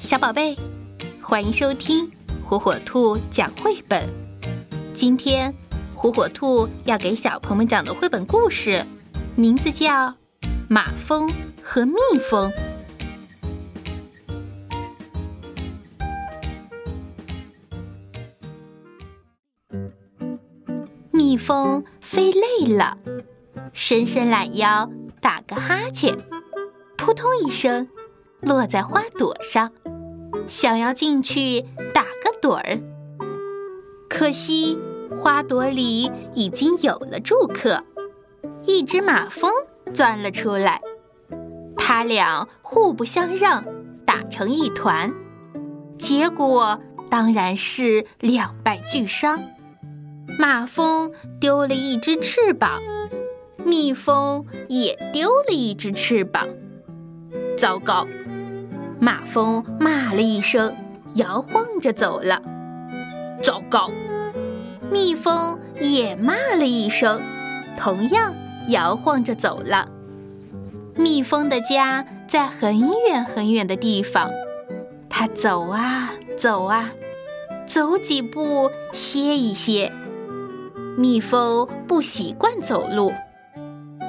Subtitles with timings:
[0.00, 0.56] 小宝贝，
[1.20, 2.10] 欢迎收听
[2.42, 4.08] 火火兔讲绘本。
[4.94, 5.54] 今天，
[5.94, 8.82] 火火兔要给小朋友们讲的绘本故事，
[9.36, 10.08] 名字叫
[10.70, 11.30] 《马蜂
[11.62, 12.50] 和蜜蜂》。
[21.10, 22.96] 蜜蜂飞累了，
[23.74, 24.90] 伸伸懒腰，
[25.20, 26.16] 打个哈欠，
[26.96, 27.86] 扑通一声，
[28.40, 29.72] 落在花朵上。
[30.46, 31.62] 想要进去
[31.92, 32.80] 打个盹儿，
[34.08, 34.78] 可惜
[35.20, 37.84] 花朵里已经有了住客，
[38.64, 39.52] 一只马蜂
[39.92, 40.80] 钻了出来。
[41.76, 43.64] 他俩互不相让，
[44.04, 45.12] 打成一团，
[45.98, 46.80] 结果
[47.10, 49.40] 当然是两败俱伤。
[50.38, 52.80] 马蜂丢了一只翅膀，
[53.64, 56.48] 蜜蜂也丢了一只翅膀。
[57.58, 58.06] 糟糕！
[59.00, 60.76] 马蜂骂了一声，
[61.14, 62.42] 摇晃着走了。
[63.42, 63.90] 糟糕！
[64.90, 67.22] 蜜蜂也骂了一声，
[67.78, 68.34] 同样
[68.68, 69.88] 摇晃着走了。
[70.94, 74.30] 蜜蜂的家在很远很远的地方，
[75.08, 76.90] 它走啊走啊，
[77.66, 79.90] 走几步歇一歇。
[80.98, 83.14] 蜜蜂不习惯走路，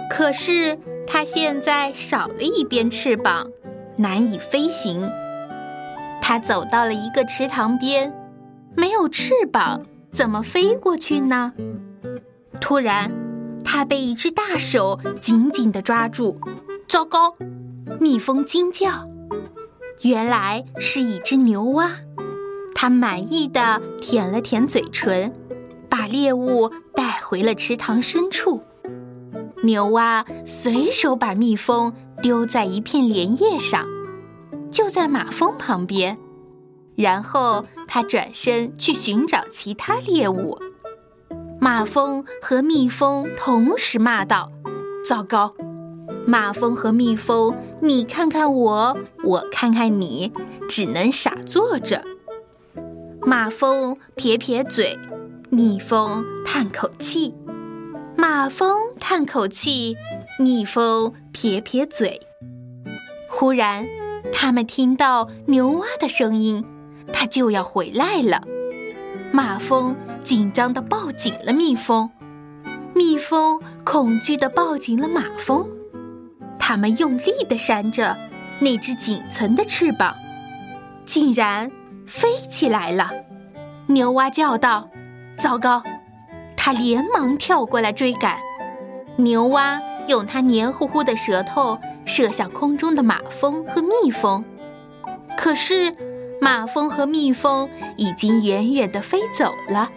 [0.09, 0.77] 可是
[1.07, 3.47] 它现在少了一边翅膀。
[4.01, 5.07] 难以飞行，
[6.23, 8.11] 它走到了一个池塘边，
[8.75, 11.53] 没有翅膀，怎么飞过去呢？
[12.59, 13.11] 突然，
[13.63, 16.39] 它被一只大手紧紧地抓住。
[16.87, 17.35] 糟糕！
[17.99, 19.07] 蜜蜂惊叫，
[20.01, 21.91] 原来是一只牛蛙。
[22.73, 25.31] 它满意的舔了舔嘴唇，
[25.87, 28.63] 把猎物带回了池塘深处。
[29.63, 31.93] 牛蛙随手把蜜蜂。
[32.21, 33.87] 丢在一片莲叶上，
[34.69, 36.19] 就在马蜂旁边。
[36.95, 40.59] 然后他转身去寻找其他猎物。
[41.59, 44.51] 马蜂和蜜蜂同时骂道
[45.03, 45.55] ：“糟糕！
[46.27, 50.31] 马蜂和蜜蜂，你看看我，我看看你，
[50.69, 52.03] 只能傻坐着。”
[53.25, 54.95] 马蜂撇撇嘴，
[55.49, 57.33] 蜜蜂叹口气。
[58.15, 59.97] 马蜂叹口气。
[60.39, 62.19] 蜜蜂撇撇嘴。
[63.29, 63.85] 忽然，
[64.33, 66.65] 他们听到牛蛙的声音，
[67.13, 68.41] 它就要回来了。
[69.31, 72.09] 马蜂紧张地抱紧了蜜蜂，
[72.95, 75.67] 蜜蜂恐惧地抱紧了马蜂。
[76.57, 78.17] 它们用力地扇着
[78.59, 80.15] 那只仅存的翅膀，
[81.05, 81.71] 竟然
[82.07, 83.11] 飞起来了。
[83.87, 84.89] 牛蛙叫道
[85.37, 85.83] ：“糟糕！”
[86.71, 88.37] 连忙跳过来追赶。
[89.17, 89.81] 牛蛙。
[90.07, 94.43] 用它黏糊糊的舌头射向空中的马蜂和蜜蜂，
[95.37, 95.93] 可是
[96.41, 99.91] 马蜂和蜜蜂已经远远地飞走了。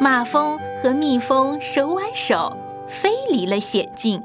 [0.00, 2.56] 马蜂和蜜蜂手挽手
[2.88, 4.22] 飞离了险境。